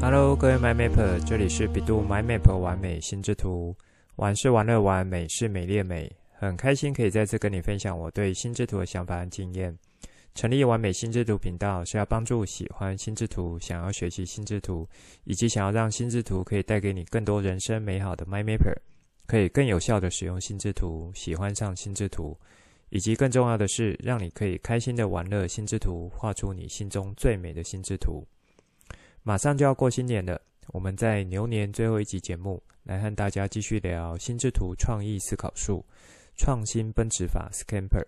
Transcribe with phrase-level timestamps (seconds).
[0.00, 3.76] Hello，各位 MyMapper，这里是 bEDU MyMap 玩美心智图。
[4.14, 6.10] 玩是玩乐玩，美是美丽的美。
[6.32, 9.76] 很开心可以再次跟你分享我对心智图的想法和经验。
[10.36, 14.88] 成立完美心智图频道是要帮助喜欢心智图、想要学习心智图，
[15.24, 18.76] 以及想要让心智图可以带给你更多人生美好的 MyMapper，
[19.26, 22.38] 可以更有效地使用心智图，喜欢上心智图，
[22.90, 28.24] 以及更重要的是，让你可以开心的玩乐心智图，画出你心中最美的心智图。
[29.28, 35.84] 马上就要过新年了，我们在牛年最后一集节目来和大家继续聊心智图创意思考术。
[36.34, 38.06] 创新奔驰法 Scamper，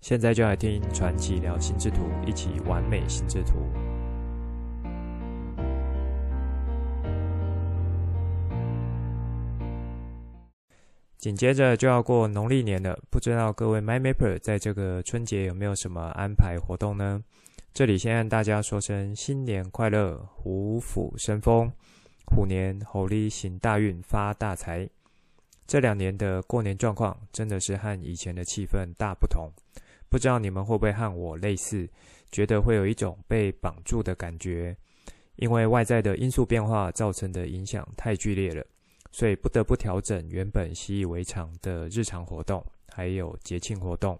[0.00, 3.99] 现在就来听传奇聊心智图，一起完美心智图。
[11.20, 17.22] 紧接着就要过农历年了，不知道各位 MyMapper 在这个春节有没有什么安排活动呢？
[17.74, 21.70] 这里先和大家说声新年快乐，虎虎生风，
[22.24, 24.88] 虎年猴年行大运，发大财。
[25.66, 29.52] 这两年的过年状况真的是和以前的气氛大不同，
[30.08, 31.86] 不知道你们会不会和我类似，
[32.32, 34.74] 觉得会有一种被绑住的感觉，
[35.36, 38.64] 因为外在的因素变化造成的影响太剧烈了，
[39.12, 44.18] 所以不得不调整原本习以为常的日常活动，还有节庆活动。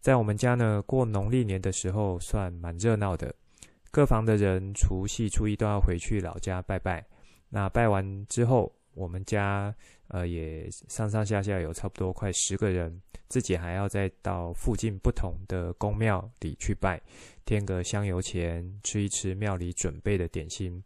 [0.00, 3.34] 在我们家呢，过农历年的时候算蛮热闹的，
[3.90, 7.04] 各房的人除夕初一都要回去老家拜拜，
[7.48, 9.74] 那拜完之后，我们家
[10.08, 17.00] 呃也上上下下有差不多快十个人，自己还要再到附近不同的宫庙里去拜，
[17.46, 20.84] 添个香油钱，吃一吃庙里准备的点心。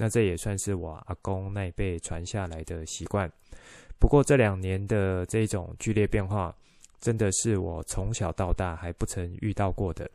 [0.00, 3.28] 那这也算是我阿公那一辈传下来的习惯。
[3.98, 6.56] 不过这两年的这种剧烈变化，
[7.00, 10.08] 真的是我从小到大还不曾遇到过的，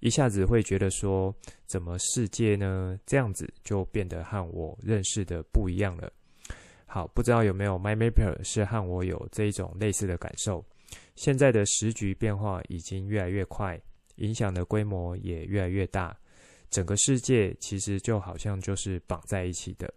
[0.00, 6.12] 一下子会觉得说，怎么世界呢这样子就变得和我认识的不一样了。
[6.84, 10.62] 好，不知道有没有 MyMapper 是和我有这一种类似的感受。
[11.16, 13.80] 现在的时局变化已经越来越快，
[14.16, 16.14] 影响的规模也越来越大，
[16.72, 19.94] 整个世界其实就好像就是绑在一起的。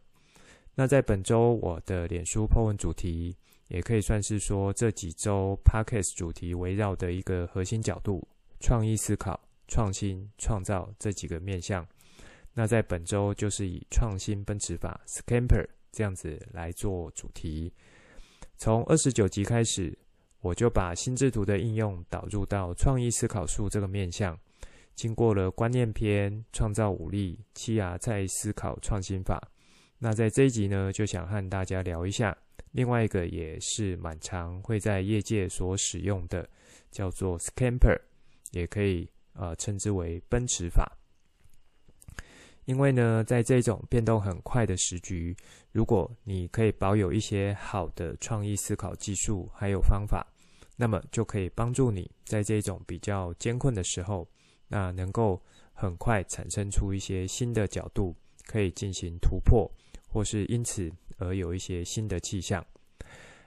[0.76, 3.36] 那在本周我的脸书 po 文主题，
[3.70, 8.28] 也可以算是说这几周 Podcast 主题围绕的一个核心角度：
[8.60, 11.84] 创意思考、创新、创造这几个面向。
[12.54, 15.66] 那在本周就是以创新奔驰法 Scamper。
[15.98, 17.72] 这样子来做主题，
[18.58, 19.98] 从二十九集开始，
[20.42, 24.38] 我就把心智图的应用导入到创意思考术这个面向。
[24.96, 29.52] 经过了观念篇、创造武力、七 R 再思考创新法。
[30.00, 32.36] 那在这一集呢，就想和大家聊一下
[32.72, 36.48] 另外一个也是蛮常会在业界所使用的，
[36.92, 38.00] 叫做 Scamper，
[38.52, 40.98] 也可以呃称之为奔驰法。
[42.66, 45.36] 因为呢，在这种变动很快的时局，
[45.72, 50.26] 如果你可以保有一些好的创意思考技术还有方法，
[50.76, 54.28] 那么就可以帮助你在这种比较艰困的时候，
[54.68, 55.42] 那能够
[55.74, 58.16] 很快产生出一些新的角度，
[58.46, 59.70] 可以进行突破，
[60.08, 62.66] 或是因此而有一些新的气象。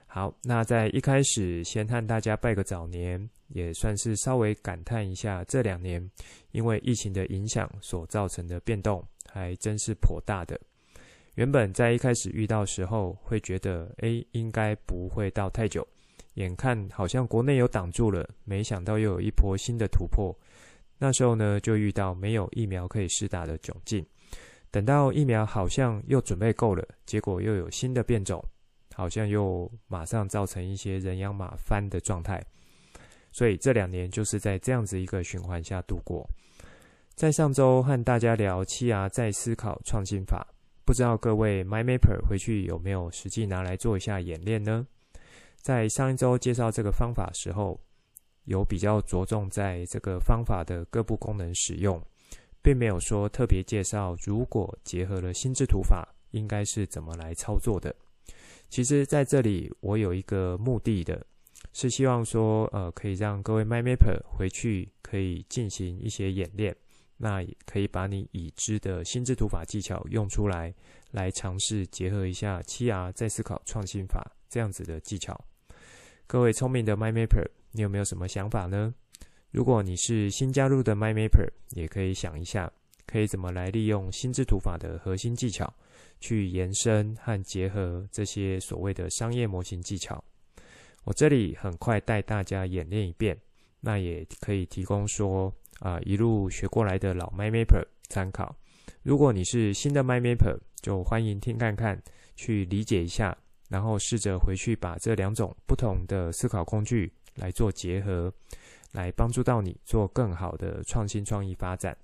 [0.07, 6.09] 好，那在一开始先和大家拜个早年，也算是稍微感叹一下这两年
[6.51, 10.59] 因为疫情的影响所造成的变动，还真是颇大的。
[11.35, 15.87] 原本在一开始遇到时候，会觉得诶，应该不会到太久，
[16.33, 20.35] 眼看好像国内有挡住了，没想到又有一波新的突破。
[20.99, 24.05] 那时候呢，就遇到没有疫苗可以施打的窘境，
[24.69, 28.39] 等到疫苗好像又准备够了，结果又有新的变种。
[28.95, 32.43] 好像又马上造成一些人仰马翻的状态，
[33.31, 36.27] 所以这两年就是在这样子一个循环下度过。
[37.15, 40.45] 在上周和大家聊七牙再思考创新法，
[40.83, 44.85] 不知道各位 MyMapper 回去有没有实际拿来做一下演练呢？
[45.61, 47.79] 在上一周介绍这个方法时候，
[48.49, 52.01] 有比较着重在这个方法的各部功能使用，
[52.63, 57.95] 并没有说特别介绍如果结合了心智图法，应该是怎么来操作的。
[58.67, 61.23] 其实在这里，我有一个目的的，
[61.73, 66.75] 是希望说，呃，可以让各位 MyMapper 回去可以进行一些演练，
[67.17, 70.73] 那也可以把你已知的心智图法技巧用出来，
[71.11, 75.39] 来尝试结合一下七 R 再思考创新法这样子的技巧。
[76.25, 78.93] 各位聪明的 MyMapper，你有没有什么想法呢？
[79.51, 82.71] 如果你是新加入的 MyMapper，也可以想一下，
[83.05, 85.73] 可以怎么来利用心智图法的核心技巧。
[86.21, 90.21] 去延伸和结合这些所谓的商业模型技巧，
[91.05, 93.39] 我这里很快带大家演练一遍，
[93.79, 95.49] 那也可以提供说
[95.79, 98.53] 啊一路学过来的老 MyMapper 参考。
[99.01, 101.97] 如果你是新的 MyMapper，就欢迎听看看，
[102.35, 103.37] 去理解一下，
[103.69, 108.31] 然后试着回去把这两种不同的思考工具来做结合，
[108.91, 111.97] 来帮助到你做更好的创新创意发展。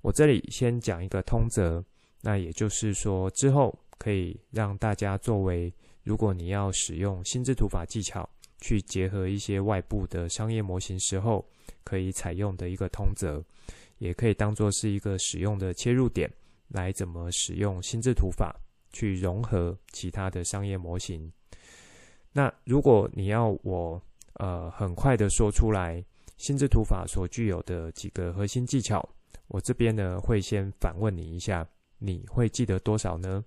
[0.00, 1.84] 我这里先讲一个通则，
[2.22, 5.72] 那也就是说之后可以让大家作为，
[6.02, 8.28] 如果你要使用心智图法技巧
[8.60, 11.44] 去结合一些外部的商业模型时候，
[11.82, 13.42] 可以采用的一个通则。
[13.98, 16.30] 也可以当做是一个使用的切入点，
[16.68, 18.54] 来怎么使用心智图法
[18.92, 21.32] 去融合其他的商业模型。
[22.32, 24.02] 那如果你要我
[24.34, 26.04] 呃很快的说出来
[26.36, 29.08] 心智图法所具有的几个核心技巧，
[29.48, 31.66] 我这边呢会先反问你一下，
[31.98, 33.44] 你会记得多少呢？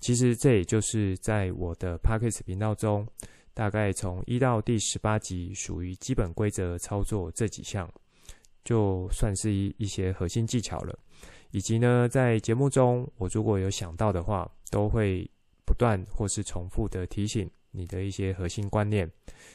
[0.00, 3.06] 其实这也就是在我的 Podcast 频道中，
[3.52, 7.90] 大概从一到第十八集属于基本规则操作这几项。
[8.64, 10.98] 就算是一一些核心技巧了，
[11.52, 15.26] 以及呢，在节目中我如果有想到的话，都会
[15.64, 19.10] 不断或是重复的提醒你的一些核心观念。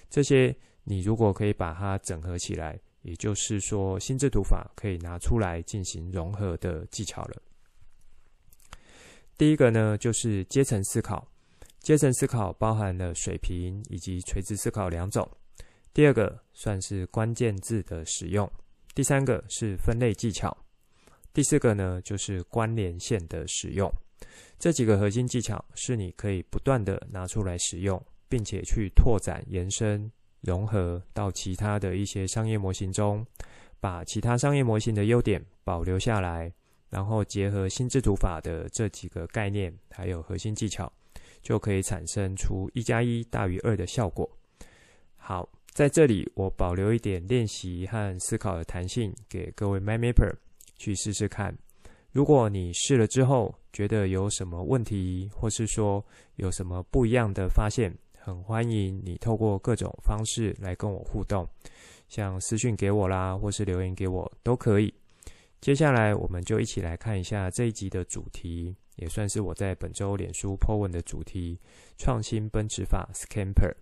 [0.09, 7.41] 这些你如果可以把它整合起来，也就是说，心智图法可以拿出来进行融合的技巧了。
[9.37, 11.27] 第一个呢，就是阶层思考。
[11.79, 15.29] 阶层思考包含了水平以及垂直思考两种。
[15.93, 18.49] 第二个算是关键字的使用。
[18.95, 20.55] 第三个是分类技巧，
[21.33, 23.91] 第四个呢就是关联线的使用。
[24.59, 30.11] 这几个核心技巧是你可以不断的拿出来使用，并且去拓展、延伸、
[30.41, 33.25] 融合到其他的一些商业模型中，
[33.79, 36.51] 把其他商业模型的优点保留下来，
[36.89, 40.91] 然后结合心智图法的这几个概念还有核心技巧，
[41.41, 44.29] 就可以产生出一加一大于二的效果。
[45.17, 45.49] 好。
[45.73, 50.31] 在这里，我保留一点练习和思考的弹性给各位 MyMapper
[50.77, 51.57] 去试试看。
[52.11, 56.03] 如果你试了之后觉得有什么问题，或是说
[56.35, 61.45] 有什么不一样的发现，很欢迎你透过各种方式来跟我互动，
[62.07, 64.93] 像私讯给我啦，或是留言给我都可以。
[65.59, 71.57] 接下来，我们就一起来看一下这一集的主题，也算是我在本周脸书 po 文的主题：
[71.97, 73.73] 创新奔驰法 Scamper。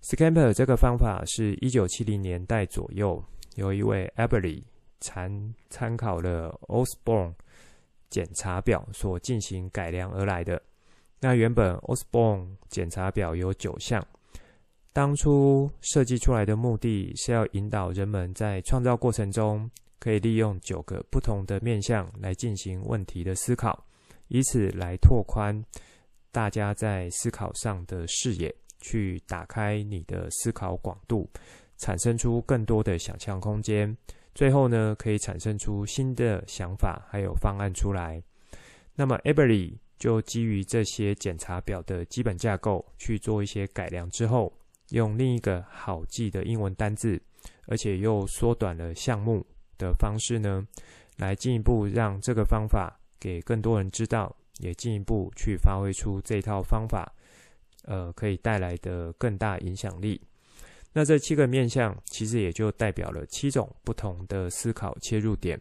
[0.00, 3.22] Scamper 这个方法是一九七零年代左右，
[3.56, 4.62] 由一位 Eberly
[5.00, 7.34] 参参考了 Osborne
[8.10, 10.60] 检查表所进行改良而来的。
[11.20, 14.06] 那原本 Osborne 检查表有九项，
[14.92, 23.86] 当初设计出来的目的是要引导人们在创造过程中，可以利用九个不同的面向来进行问题的思考，
[24.28, 25.64] 以此来拓宽
[26.30, 28.54] 大家在思考上的视野。
[28.82, 31.28] 去打开你的思考广度，
[31.76, 33.94] 产生出更多的想象空间，
[34.40, 38.22] 最后呢，可以产生出新的想法还有方案出来。
[38.94, 44.50] 那么 e b e r y 就基于这些检查表的基本架构去做一些改良之后，
[44.92, 47.20] 用另一个好记的英文单字，
[47.66, 49.44] 而且又缩短了项目
[49.76, 50.66] 的方式呢，
[51.18, 57.12] 来进一步让这个方法给更多人知道，也进一步去发挥出这套方法。
[57.84, 60.18] 呃，可以带来的更大影响力。
[60.92, 65.60] 那这七个面向，其实也就代表了七种不同的思考切入点。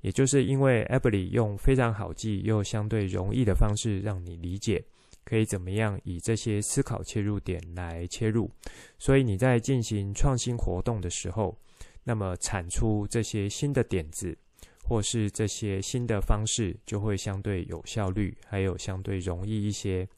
[0.00, 4.82] 也就是因为 Eberly 用非常好记又相对容易的方式让你理解，
[5.26, 8.50] 可以怎么样以这些思考切入点来切入，
[8.98, 11.54] 所以你在进行创新活动的时候，
[12.02, 14.34] 那么产出这些新的点子，
[14.82, 20.08] 或是这些新的方式，就会相对有效率，还有相对容易一些。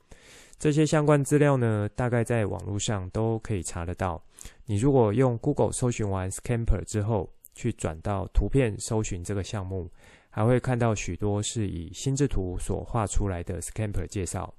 [0.62, 4.23] 这些相关资料呢，大概在网络上都可以查得到。
[4.64, 9.90] 你如果用 Google 搜寻完 Scamper 之后，去转到图片搜寻这个项目，
[10.31, 14.54] 还会看到许多是以心智图所画出来的 Scamper 介绍。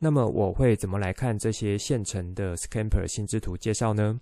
[0.00, 4.20] 那么我会怎么来看这些现成的 Scamper 心智图介绍呢？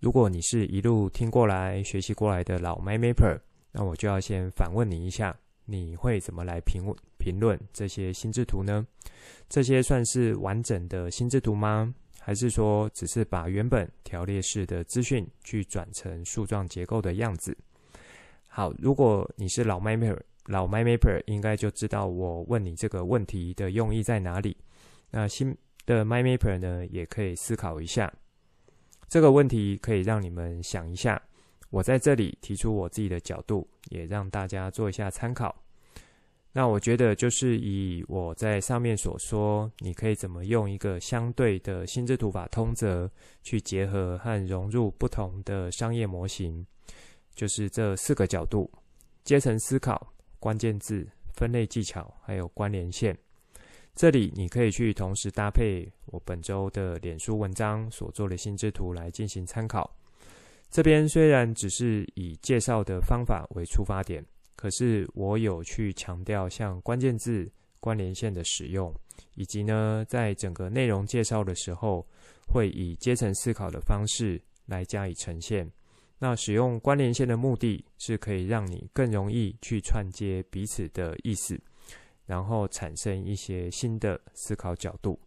[0.00, 3.38] 如果你是一路听过来、学习过来的老 MyMapper，
[3.72, 5.36] 那我就要先反问你一下。
[5.68, 6.86] 你会怎么来评
[7.26, 8.86] 评论这些心智图呢？
[9.48, 11.92] 这些算是完整的心智图吗？
[12.20, 17.56] 还是说只是把原本条列式的资讯去转成树状结构的样子？
[18.46, 24.56] 好，如果你是老 MyMapper，老 MyMapper 应该就知道我问你这个问题的用意在哪里。
[25.10, 28.12] 那新的 MyMapper 呢，也可以思考一下
[29.08, 31.20] 这个问题，可以让你们想一下。
[31.70, 35.52] 我在这里提出我自己的角度，也让大家做一下参考。
[36.56, 43.10] 那我觉得就是以我在上面所说，你可以怎么用一个相对的心智图法通则
[43.42, 46.66] 去结合和融入不同的商业模型，
[47.34, 48.72] 就是这四个角度。
[49.22, 50.10] 阶层思考、
[50.40, 53.14] 关键字、分类技巧，还有关联线。
[53.94, 59.94] 这里你可以去同时搭配我本周的脸书文章所做的心智图来进行参考。
[60.70, 64.24] 这边虽然只是以介绍的方法为出发点，
[64.56, 67.48] 可是我有去强调像关键字、
[67.78, 68.92] 关联线的使用，
[69.34, 72.04] 以及呢，在整个内容介绍的时候，
[72.48, 75.70] 会以阶层思考的方式来加以呈现。
[76.18, 81.60] 那使用关联线的目的是可以让你更容易去串接彼此的意思，
[82.24, 85.20] 然后产生一些新的思考角度。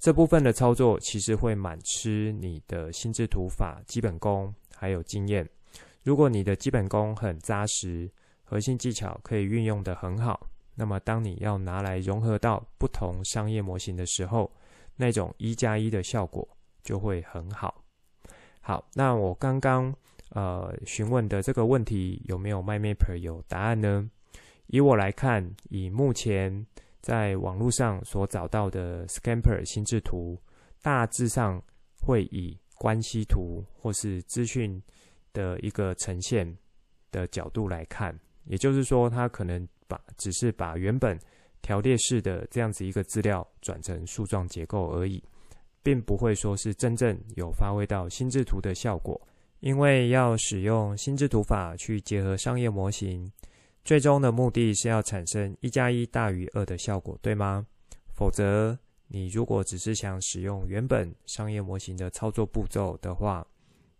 [0.00, 5.48] 这部分的操作其实会蛮吃你的心智图法基本功还有经验。
[6.02, 8.10] 如果你的基本功很扎实，
[8.46, 14.50] 核心技巧可以运用得很好，那么当你要拿来融合到不同商业模型的时候，
[14.96, 16.48] 那种一加一的效果
[16.82, 17.84] 就会很好。
[18.60, 19.94] 好，那我刚刚。
[20.30, 24.10] 呃，询问的这个问题有没有 MyMapper 有答案呢？
[24.66, 26.66] 以我来看，以目前
[27.00, 30.36] 在网络上所找到的 Scamper 心智图，
[30.82, 31.62] 大致上
[32.02, 34.82] 会以关系图或是资讯
[35.32, 36.58] 的一个呈现
[37.12, 38.12] 的角度来看，
[38.46, 41.18] 也就是说，它可能把只是把原本
[41.62, 45.22] 条列式的这样子一个资料转成树状结构而已，
[45.82, 49.20] 并不会说是真正有发挥到心智图的效果。
[49.60, 53.32] 因为要使用心智图法去结合商业模型，
[53.84, 57.66] 最终的目的是要产生一加一大于二的效果，对吗？
[58.14, 63.44] 否则，你如果只是想使用原本商业模型的操作步骤的话，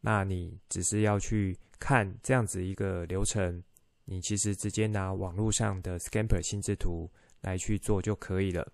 [0.02, 3.60] 那你只是要去看这样子一个流程，
[4.06, 7.10] 你其实直接拿网络上的 Scamper 心智图
[7.42, 8.66] 来去做就可以了。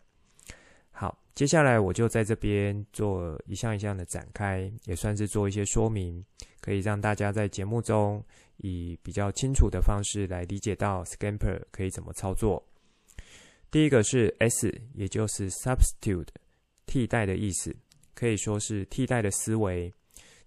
[0.91, 6.25] 好，接下来我就在这边做一项一项的展开，也算是做一些说明，
[6.61, 8.23] 可以让大家在节目中
[8.59, 12.63] 以比较清楚的方式来理解到 Scamper 可以怎么操作。
[13.71, 16.29] 第一个是 S，也就是 Substitute，
[16.85, 17.75] 替代的意思，
[18.15, 19.91] 可以说是替代的思维。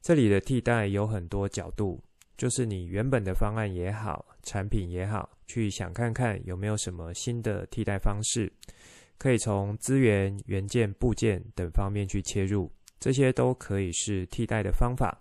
[0.03, 1.99] 这里的替代有很多角度，
[2.37, 8.51] 就是你原本的方案也好，产品也好，去想看看有没有什么新的替代方式。
[9.17, 15.17] 可以从资源、元件、部件等方面去切入，这些都可以是替代的方法。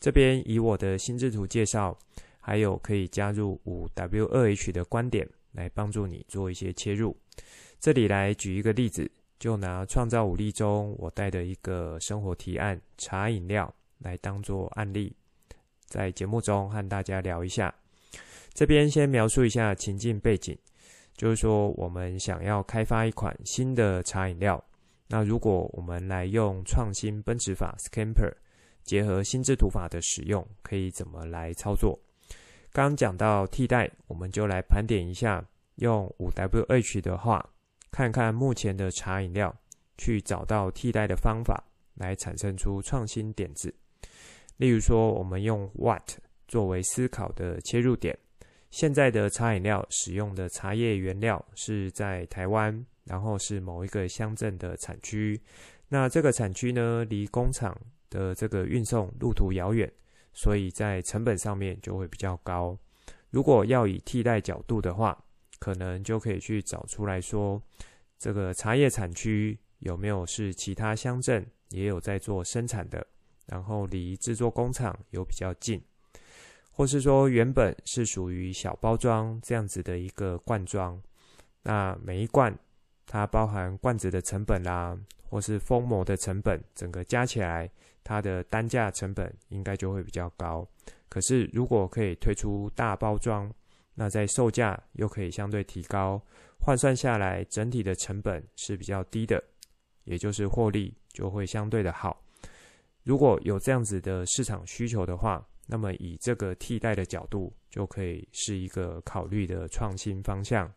[0.00, 1.96] 这边以我的心智图介绍，
[2.40, 7.16] 还有可以加入五 W 二 H 的观点来帮助你做一些切入。
[7.78, 9.08] 这里来举一个例子，
[9.38, 15.14] 就拿创造五力中我带的一个生活提案茶饮料来当做案例，
[15.92, 17.74] 在节目中和大家聊一下。
[18.54, 20.56] 这边先描述一下情境背景。
[21.14, 24.64] 就是说，我们想要开发一款新的茶饮料。
[25.08, 28.32] 那如果我们来用创新奔驰法 Scamper
[28.82, 32.00] 结合心智图法的使用，可以怎么来操作？
[32.72, 35.44] 刚讲到替代，我们就来盘点一下，
[35.76, 37.46] 用五 W H 的话，
[37.90, 39.54] 看看目前的茶饮料，
[39.98, 41.62] 去找到替代的方法，
[41.96, 43.72] 来产生出创新点子。
[44.62, 46.08] 例如说，我们用 What
[46.46, 48.16] 作为思考的切入点。
[48.70, 55.40] 现在的茶饮料使用的茶叶原料是在台湾，然后是某一个乡镇的产区。
[55.88, 57.76] 那这个产区呢，离工厂
[58.08, 59.92] 的这个运送路途遥远，
[60.32, 62.78] 所以在成本上面就会比较高。
[63.30, 65.24] 如果要以替代角度的话，
[65.58, 67.60] 可能就可以去找出来说，
[68.16, 73.04] 这个茶叶产区有没有是其他乡镇也有在做生产的，
[73.46, 75.82] 然后离制作工厂又比较近。
[76.70, 81.00] 或是说原本是属于小包装这样子的一个罐装，
[81.62, 82.58] 那每一罐
[83.06, 87.70] 它包含罐子的成本啦，或是封膜的成本，整个加起来
[88.02, 90.66] 它的单价成本应该就会比较高。
[91.10, 93.52] 可是如果可以推出大包装，
[93.94, 96.18] 那在售价又可以相对提高，
[96.58, 99.44] 换算下来整体的成本是比较低的，
[100.04, 102.21] 也就是获利就会相对的好。
[103.04, 110.72] 如果有这样子的市场需求的话，那么，以这个替代的角度，就可以是一个考虑的创新方向。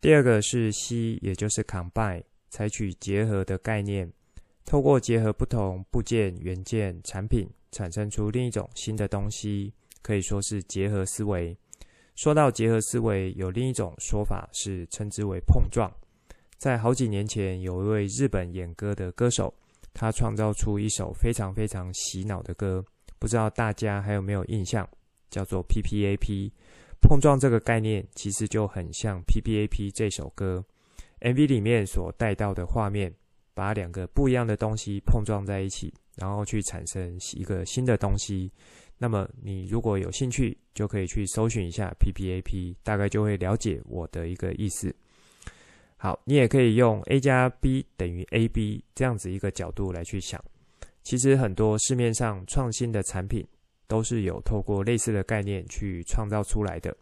[0.00, 4.10] 第二个是 C，也就是 Combine，采取结合的概念，
[4.64, 11.56] 透过结合不同部件、元件、产品，产生出另一种新的东西，可以说是结合思维。
[12.16, 15.90] 说到结合思维，有另一种说法是称之为碰撞。
[16.56, 19.54] 在好几年前，有一位日本演歌的歌手，
[19.92, 22.84] 他创造出一首非常非常洗脑的歌。
[23.18, 24.88] 不知道大家还有没有印象，
[25.28, 26.50] 叫做 PPAP
[27.02, 30.64] 碰撞这个概念，其实就很像 PPAP 这首歌
[31.20, 33.12] MV 里面所带到的画面，
[33.52, 38.50] 把两个不一样的东西碰撞在一起，然后去产生一个新的东西。
[38.96, 44.94] 那么你如果有兴趣，就可以去搜寻一下 PPAP，大概就会了解我的一个意思。
[46.02, 50.42] 好，你也可以用 A 加 B 等于 AB 这样子一个角度来去想。
[51.02, 53.46] 其实很多市面上创新的产品
[53.86, 56.96] 都是有透过类似的概念去创造出来的。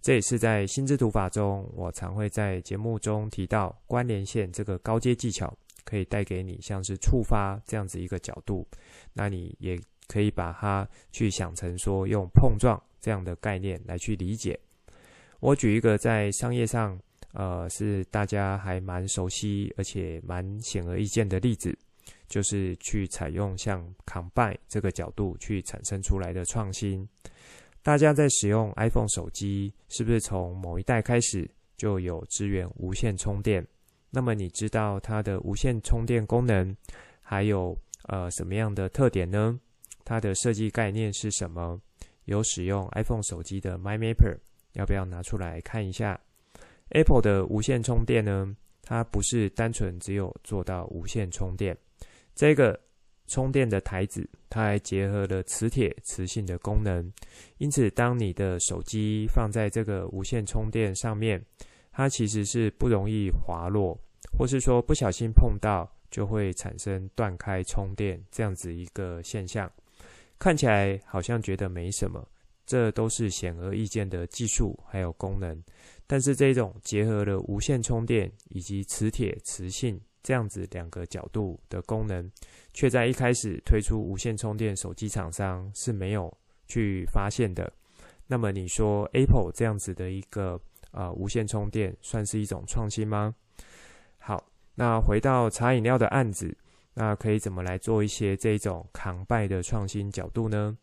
[0.00, 8.66] 这也是在心智图法中，我常会在节目中提到关联线这个高阶技巧，可以带给你像是触发这样子一个角度。
[9.12, 14.58] 那你也可以把它去想成说用碰撞这样的概念来去理解。
[15.40, 16.98] 我举一个在商业上，
[17.32, 21.76] 呃，是大家还蛮熟悉而且蛮显而易见的例子，
[22.28, 27.08] 就是去采用像 Combine 这个角度去产生出来的创新。
[27.82, 33.66] 大家在使用 iPhone 手机，是不是从某一代开始就有支援无线充电？
[34.10, 36.76] 那么你知道它的无线充电功能
[37.20, 39.58] 还有呃什么样的特点呢？
[40.04, 41.80] 它的设计概念是什么？
[42.24, 44.36] 有使用 iPhone 手机的 MyMapper，
[44.72, 46.18] 要不要拿出来看一下
[46.90, 48.56] ？Apple 的无线充电呢？
[48.82, 51.76] 它不是单纯只有做到无线充电，
[52.34, 52.78] 这个。
[53.30, 57.12] 充电的台子，它还结合了磁铁、磁性的功能，
[57.58, 61.38] 因此，当你的手机放在这个无线充电上面，
[61.92, 63.94] 它其实是不容易滑落，
[64.32, 69.70] 或是说不小心碰到就会产生断开充电这样子一个现象。
[70.38, 72.26] 看起来好像觉得没什么，
[72.64, 75.62] 这都是显而易见的技术还有功能，
[76.08, 80.00] 但是这种结合了无线充电以及磁铁、磁性。
[80.20, 82.30] 这样子两个角度的功能，
[82.74, 86.30] 却在一开始推出无线充电手机厂商是没有
[86.66, 87.72] 去发现的。
[88.26, 90.60] 那么你说 Apple 这样子的一个
[90.90, 93.34] 呃无线充电算是一种创新吗？
[94.18, 96.54] 好，那回到茶饮料的案子，
[96.92, 100.76] 那可以怎么来做一些这种扛败的创新角度呢？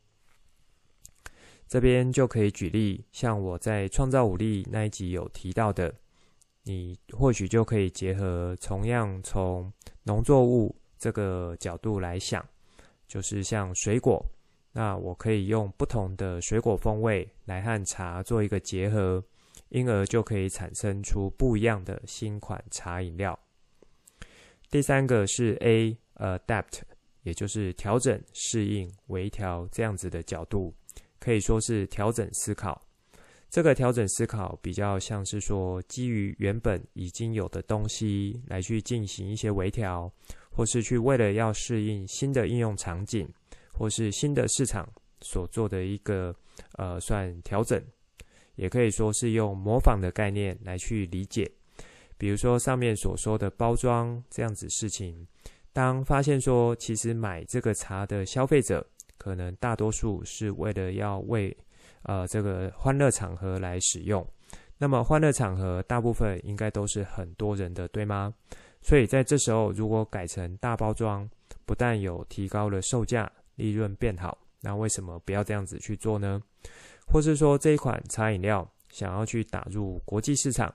[1.68, 5.94] 这边就可以举例，像我在创造五力那一集有提到的。
[6.68, 12.44] 你或许就可以结合同样从农作物这个角度来想，
[13.08, 14.26] 就是像水果，
[14.72, 19.24] 那我可以用不同的水果风味来和茶做一个结合，
[19.70, 23.38] 因而就可以产生出不一样的新款茶饮料。
[24.72, 26.82] 第三个是 A adapt，
[27.22, 30.74] 也就是调整、适应、微调这样子的角度，
[31.26, 32.80] 可以说是调整思考。
[33.50, 40.12] 这个调整思考比较像是说，基于原本已经有的东西来去进行一些微调，
[40.52, 43.28] 或是去为了要适应新的应用场景，
[43.74, 44.88] 或是新的市场
[45.22, 46.36] 所做的一个
[46.74, 47.84] 呃算调整，
[48.56, 51.50] 也可以说是用模仿的概念来去理解。
[52.20, 55.28] 比如说上面所说的包装这样子事情，
[55.74, 58.86] 当发现说其实买这个茶的消费者，
[59.26, 61.58] 可能大多数是为了要为
[62.04, 64.24] 呃，这个欢乐场合来使用，
[64.78, 68.32] 那么欢乐场合大部分应该都是很多人的，对吗？
[68.84, 71.28] 所以在这时候，如果改成大包装，
[71.66, 76.40] 不但有提高了售价，利润变好，那为什么不要这样子去做呢？
[77.08, 80.72] 或是说这一款茶饮料想要去打入国际市场，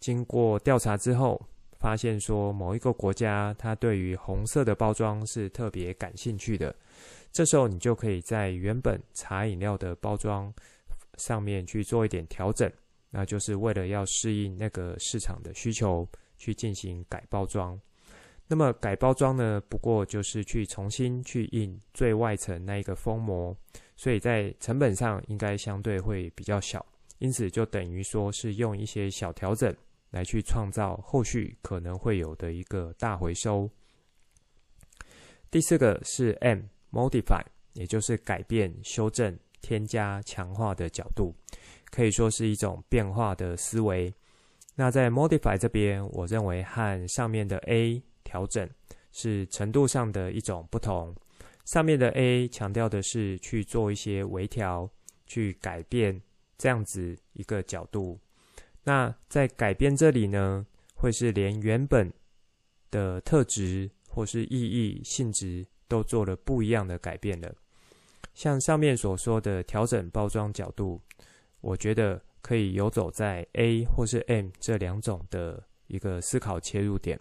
[0.00, 1.40] 经过调查之后，
[1.78, 6.74] 发现说某一个国家它对于红色的包装是特别感兴趣的。
[7.34, 10.54] 这时候你就可以在原本茶饮料的包装
[11.18, 12.72] 上面去做一点调整，
[13.10, 17.78] 那就是为了要适应那个市场的需求去进行改包装。
[18.46, 23.56] 那么改包装呢，不过就是去重新去印最外层那一个封膜，
[23.96, 26.86] 所以在成本上应该相对会比较小，
[27.18, 29.74] 因此就等于说是用一些小调整
[30.10, 33.68] 来去创造后续可能会有的一个大回收。
[35.50, 36.60] 第四个是 M。
[36.94, 41.34] Modify，也就是改变、修正、添加、强化的角度，
[41.90, 44.14] 可以说是一种变化的思维。
[44.76, 48.68] 那在 Modify 这边，我认为和上面的 A 调整
[49.10, 51.14] 是程度上的一种不同。
[51.64, 54.88] 上面的 A 强调的是去做一些微调，
[55.26, 56.20] 去改变
[56.58, 58.20] 这样子一个角度。
[58.82, 62.12] 那在改变这里呢，会是连原本
[62.90, 65.66] 的特质或是意义、性质。
[65.86, 67.54] 都做了不一样的改变了，
[68.34, 71.00] 像上面所说的调整包装角度，
[71.60, 77.18] 我觉得可以游走在 A 或是 M 这两种的一个思考切入点。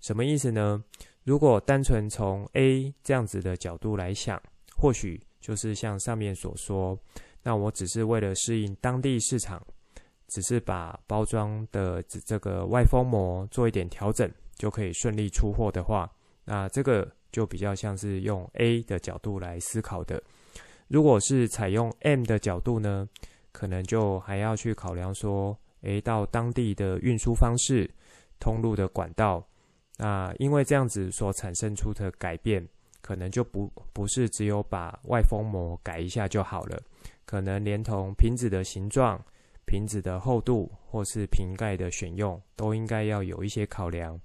[0.00, 0.82] 什么意思呢？
[1.24, 4.40] 如果单纯从 A 这样子的角度来想，
[4.76, 6.98] 或许就是像上面所说，
[7.42, 9.64] 那我只是为了适应当地市场，
[10.28, 16.10] 只是把包装的这个外封膜做一点调整，就可以顺利出货的话，
[16.44, 17.10] 那这个。
[17.30, 20.22] 就比较像是用 A 的角度来思考的。
[20.88, 23.08] 如果是采用 M 的角度呢，
[23.52, 27.88] 可能就还要去考量说，诶，到当地的运输方式、
[28.38, 29.46] 通路的管道，
[29.96, 32.66] 那因为这样子所产生出的改变，
[33.00, 36.82] 可能就不不是只有把外封膜改一下就好了，
[37.24, 39.22] 可能连同瓶子的形状、
[39.64, 44.20] 瓶子的厚度或是瓶盖的选用，都应该要有一些考量。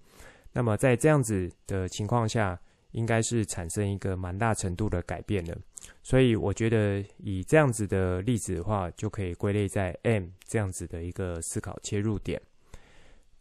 [0.51, 2.59] 那么在这样子的情况下，
[2.95, 5.55] 应该是产生一个蛮大程度的改变了。
[6.01, 12.41] 所以我觉得以这样子的例子的话，就可以归类在 M 这样子的一个思考切入点。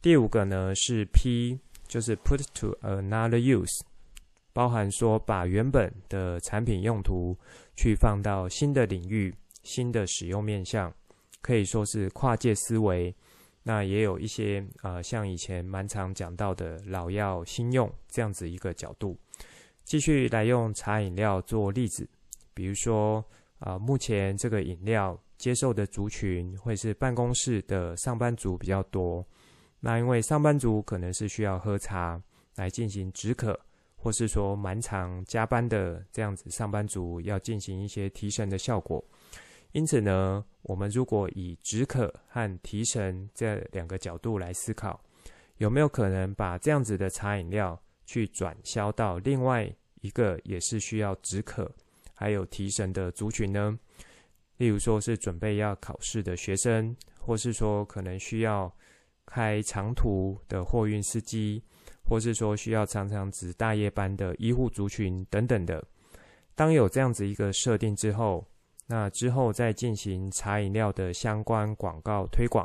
[0.02, 3.80] 第五个呢是 P，就是 Put to another use，
[4.52, 7.36] 包含说把原本的产品用途
[7.76, 10.92] 去放到新的领域、新的使用面向，
[11.40, 13.14] 可以说是跨界思维。
[13.62, 19.16] 那也有一些、呃，像以前蛮常讲到的老药新用这样子一个角度，
[19.84, 22.08] 继续来用茶饮料做例子，
[22.52, 23.24] 比如说
[23.60, 29.26] 啊、目前这个饮料接受的族群会是办公室的上班族比较多，
[29.80, 32.20] 那因为上班族可能是需要喝茶
[32.56, 33.58] 来进行止渴，
[33.96, 39.02] 或是说蛮常加班的这样子上班族要进行一些提神的效果。
[39.72, 45.00] 因此呢，我们如果以止渴和提神这两个角度来思考，
[45.56, 51.70] 有没有可能把这样子的茶饮料去转销到另外一个也是需要止渴
[52.14, 53.78] 还有提神的族群呢？
[54.58, 58.72] 例如说是准备要考试的学生，或是说可能需要
[59.26, 61.62] 开长途的货运司机，
[62.04, 65.84] 或是说需要常常值大夜班的医护族群等等的。
[66.54, 68.46] 当有这样子一个设定之后，
[68.86, 72.64] 那之后再进行茶饮料的相关广告推广，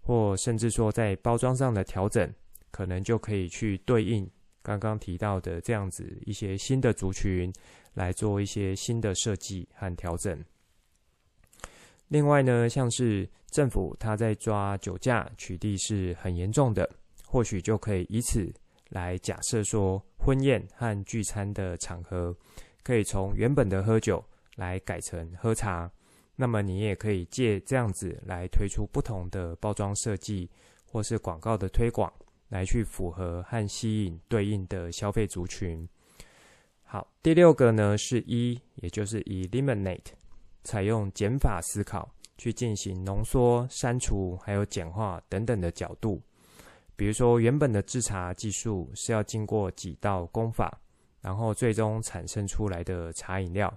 [0.00, 2.32] 或甚至说在包装上的调整，
[2.70, 4.30] 可能就可以去对应
[4.66, 7.52] 刚刚提到的这样子一些新的族群，
[7.94, 10.44] 来做一些新的设计和调整。
[12.08, 16.90] 另外呢，像是政府他在抓酒驾取缔是很严重的，
[17.24, 18.52] 或许就可以以此
[18.88, 22.36] 来假设说，婚宴和聚餐的场合，
[22.82, 24.24] 可以从原本的喝酒。
[24.56, 25.90] 来改成喝茶，
[26.34, 30.48] 那么你也可以借这样子来推出不同的包装设计，
[30.90, 32.10] 或是广告的推广，
[32.48, 35.88] 来去符合和吸引对应的消费族群。
[36.82, 40.12] 好，第六个呢是 E，也就是 Eliminate，
[40.64, 46.22] 采用减法思考去进行浓缩、删除还有简化等等的角度。
[46.94, 50.80] 比如说，原本的制茶技术是要经过几道工法，
[51.20, 53.70] 然后最终产生出来的茶饮料。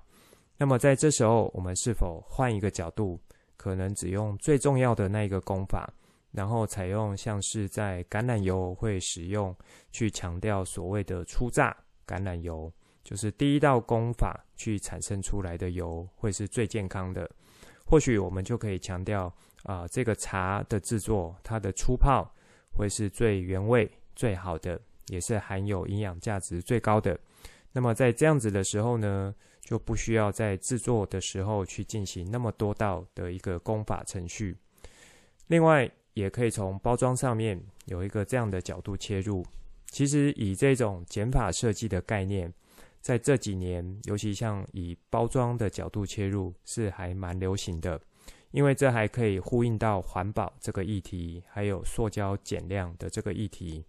[0.58, 3.20] 那么在这时候，我们是否换一个角度，
[3.58, 5.92] 可能只用最重要的那一个工法，
[6.32, 9.56] 然后采用像是在橄榄油会使用，
[9.92, 12.72] 去强调所谓的初榨橄榄油，
[13.04, 17.30] 就是第一道工法去产生出来的油会是最健康的。
[17.86, 22.32] 或许我们就可以强调啊、这个茶的制作，它的初泡
[22.72, 27.20] 会是最原味、最好的，也是含有营养价值最高的。
[27.72, 34.56] 那么在这样子的时候呢，就不需要在制作的时候去进行那么多道的一个工法程序。
[35.48, 39.46] 另外，也可以从包装上面有一个这样的角度切入。
[39.88, 42.54] 其实以这种减法设计的概念，
[43.02, 48.00] 在这几年，尤其像以包装的角度切入，是还蛮流行的。
[48.52, 53.84] 因为这还可以呼应到环保这个议题，还有塑胶减量的这个议题。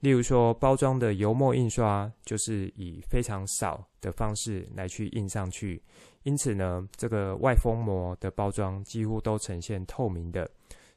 [0.00, 5.80] 例如说，包装的油墨印刷就是以非常少的方式来去印上去，
[6.24, 10.50] 因此呢，这个外封膜的包装几乎都呈现透明的，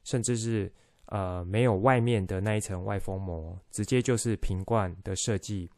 [0.06, 0.72] 甚至是
[1.06, 5.68] 呃没有外面的那一层外封膜，直接就是瓶罐的设计，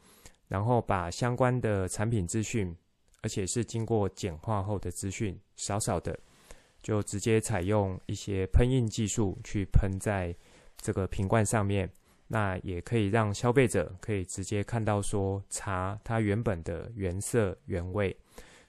[0.49, 2.77] 然后把相关的产品资讯，
[3.23, 6.17] 而且是经过简化后的资讯，少少的
[6.83, 10.37] 就直接采用一些喷印技术去喷在
[10.77, 11.91] 这个瓶罐上面。
[12.31, 18.15] 那也可以让消费者可以直接看到说茶它原本的原色原味，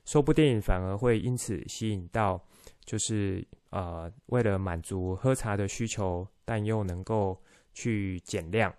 [0.05, 2.41] 说不定反而会因此吸引到，
[2.89, 7.39] 就是呃为了满足喝茶的需求，但又能够
[7.71, 8.73] 去减量，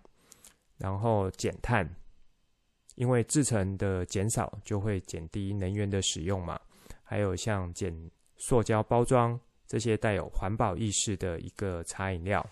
[0.79, 1.89] 然后减碳，
[2.97, 6.61] 因为制成的减少就会减低能源的使用嘛，
[7.05, 12.45] 还有像减塑胶包装这些带有环保意识的一个茶饮料。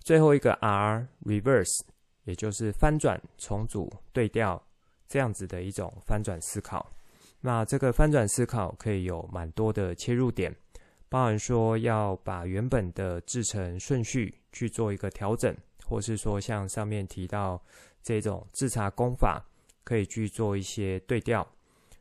[0.00, 1.82] 最后一个 R，reverse，
[2.24, 4.60] 也就是翻转、重组、对调
[5.06, 6.92] 这样子的一种翻转思考。
[7.46, 10.52] 那这个翻转思考可以有蛮多的切入点，
[11.08, 17.62] 包含说要把原本的制成顺序去做一个调整，或是说像上面提到
[18.02, 19.40] 这种制茶工法，
[19.84, 21.46] 可以去做一些对调，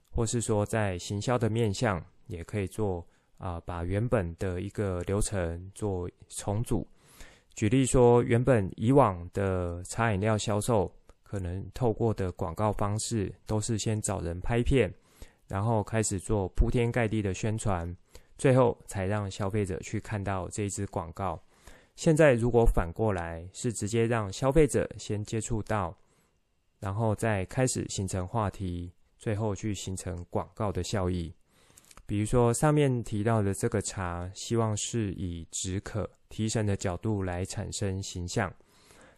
[0.10, 3.06] 或是说在行销的面向，也可以做
[3.38, 6.88] 啊、把原本的一个流程做重组。
[7.54, 14.92] 举例说，原本以往的茶饮料销售，可能透过的广告方式，都是先找人拍片，
[15.48, 17.96] 然后开始做铺天盖地的宣传，
[18.38, 21.42] 最后才让消费者去看到这一支广告。
[21.96, 25.98] 现在如果反过来，是直接让消费者先接触到。
[26.78, 31.34] 然后再开始形成话题，最后去形成广告的效益。
[32.06, 38.54] 比如说上面提到的这个茶，希望是以止渴提神的角度来产生形象。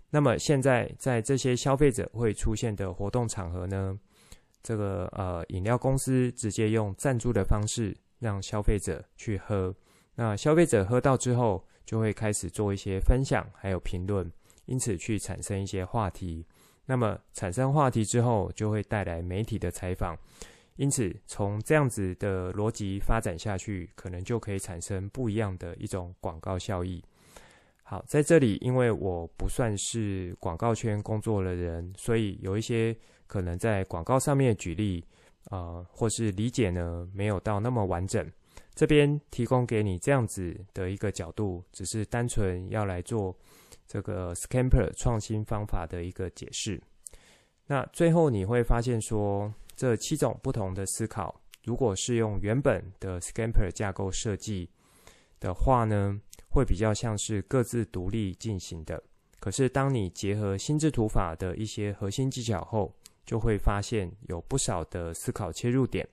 [0.10, 4.00] 那么现在在这些消费者会出现的活动场合呢，
[4.68, 9.74] 这个呃饮料公司直接用赞助的方式让消费者去喝。
[10.14, 14.30] 那消费者喝到之后，就会开始做一些分享，还有评论，
[14.66, 16.46] 因此去产生一些话题。
[16.86, 20.18] 那么产生话题之后，就会带来媒体的采访，
[20.76, 27.02] 因此从这样子的逻辑发展下去，可能就可以产生不一样的一种广告效益。
[27.84, 32.94] 好，在这里，因为我不算是广告圈工作的人，所以有一些
[33.28, 35.06] 可能在广告上面举例，
[35.52, 38.26] 呃，或是理解呢，没有到那么完整。
[38.74, 43.36] 这边提供给你这样子的一个角度，只是单纯要来做。
[43.90, 46.82] 这个 Scamper 创新方法的一个解释。
[47.68, 54.70] 那最后你会发现说，这七种不同的思考，如果是用原本的 Scamper 架构设计
[55.40, 59.02] 的话呢，会比较像是各自独立进行的。
[59.40, 62.94] 可是当你结合心智图法的一些核心技巧后，
[63.28, 66.08] 就会发现有不少的思考切入点，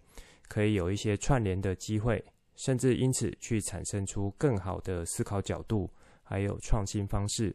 [0.48, 2.22] 可以有一些串联的机会，
[2.56, 5.88] 甚至因此去产生出更好的思考角度，
[6.22, 7.54] 还有创新方式。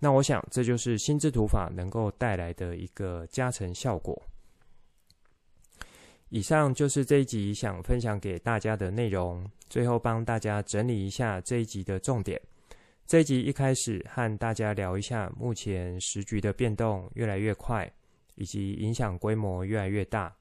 [0.00, 4.20] 那我想，这就是心智图法能够带来的一个加成效果。
[6.28, 9.48] 以上就是这一集想分享给大家的内容。
[9.68, 12.40] 最后帮大家整理一下这一集的重点。
[13.06, 17.90] 这一集一开始和大家聊一下，目前时局的变动越来越快，
[18.38, 20.34] 以及影响规模越来越大。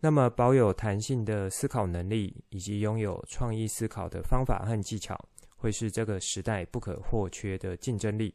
[0.00, 5.18] 那么，保有弹性的思考能力，以及拥有创意思考的方法和技巧，
[5.56, 8.34] 会是这个时代不可或缺的竞争力。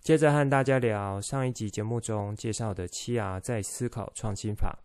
[0.00, 4.78] 接着和大家聊上一集节目中介绍的七 R 在思考创新法，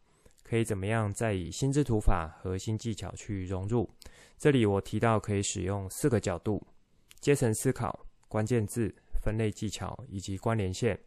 [0.44, 3.88] 可以怎么样再以心智图法和新技巧去融入？
[4.38, 6.66] 这里我提到可以使用四个角度：
[7.20, 11.00] 阶层思考、关键字、分类技巧以及关联线。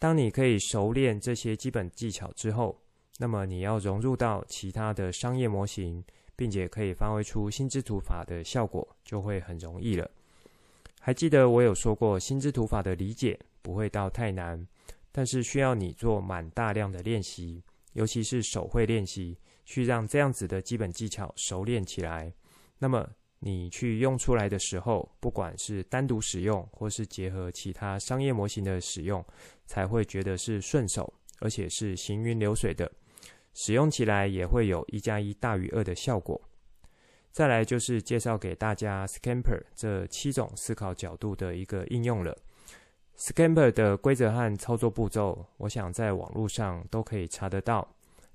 [0.00, 2.82] 当你可以熟练这些基本技巧之后，
[3.18, 6.02] 那么你要融入到其他的商业模型，
[6.34, 10.10] 并且可以发挥出心智图法的效果，就会很容易了。
[10.98, 14.66] 还记得我有说过，心智图法的理解不会到太难，
[15.12, 19.36] 但是需要你做满大量的练习，尤其是手绘练习，
[19.66, 22.32] 去让这样子的基本技巧熟练起来。
[22.78, 23.06] 那么
[23.42, 29.24] 你去用出来的时候，不管是单独使用，或是结合其他商业模型的使用，
[29.66, 32.90] 才会觉得是顺手，而且是行云流水的，
[33.54, 36.40] 使用起来也会有一加一大于二的效果。
[37.32, 42.36] 再来就是介绍给大家 Scamper 这七种思考角度的一个应用了。
[43.16, 47.86] Scamper 的规则和操作步骤，我想在网络上都可以查得到。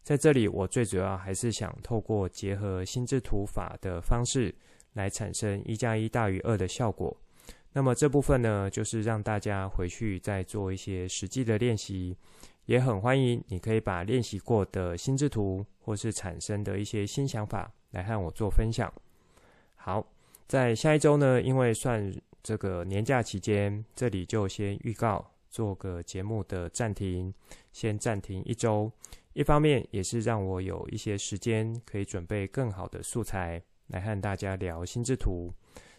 [0.02, 4.54] 在这里，我最主要还是想透过结合心智图法的方式
[4.96, 7.16] 来产生一加一大于二的效果。
[7.72, 12.18] 那么这部分呢，就是让大家回去再做一些实际的练习，
[12.66, 17.72] 也很欢迎你可以把练习过的心智图或是产生的一些新想法。
[17.92, 18.92] 来和我做分享。
[19.76, 20.06] 好，
[20.48, 27.34] 在下一周呢，因为算这个年假期间，这里就先预告做个节目的暂停，
[27.72, 28.92] 先暂停一周。
[29.32, 35.54] 一方面也是让我有一些时间可以准备更好的素材来和大家聊心智图。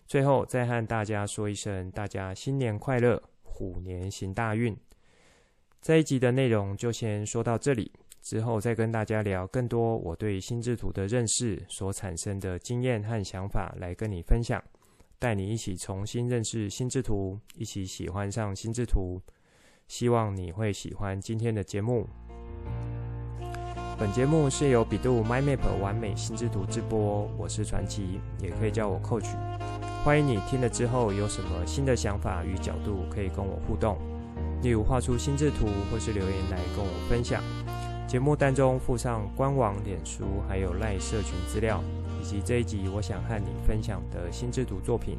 [0.07, 4.77] 最后再和大家说一声，大家新年快乐，虎年行大运。
[5.83, 7.93] 这一集的内容就先说到这里。
[8.23, 14.61] 之后再跟大家聊更多我对心智图的认识所产生的经验和想法来跟你分享，
[15.17, 19.23] 带你一起重新认识心智图，一起喜欢上心智图。
[19.87, 22.09] 希望你会喜欢今天的节目。
[23.99, 29.31] 本节目是由比度 MyMap 完美心智图直播，我是传奇，也可以叫我 Coach。
[30.05, 33.97] 欢迎你听了之后有什么新的想法与角度可以跟我互动，
[34.61, 37.43] 例如画出心智图或是留言来跟我分享。
[38.07, 41.83] 节目当中附上官网、脸书，还有赖社群资料，
[42.21, 45.17] 以及这一集我想和你分享的心智图作品。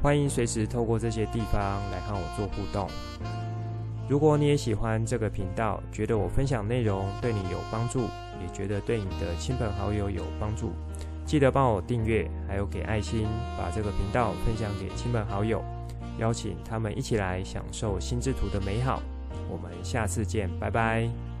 [0.00, 2.88] 欢迎随时透过这些地方来和我做互动。
[4.06, 8.02] 如果你也喜欢这个频道，觉得我分享内容对你有帮助，
[8.40, 10.72] 也觉得对你的亲朋好友有帮助，
[11.24, 15.64] 记得帮我订阅，还有给爱心，把这个频道分享给亲朋好友，
[16.18, 19.00] 邀请他们一起来享受心智图的美好。
[19.50, 21.33] 我们下次见，拜拜。